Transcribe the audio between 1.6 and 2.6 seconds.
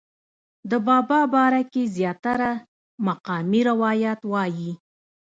کښې زيات تره